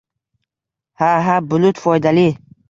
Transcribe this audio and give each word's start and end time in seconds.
Ha, 1.09 1.09
ha, 1.27 1.35
bulut 1.51 1.83
foydali 1.85 2.27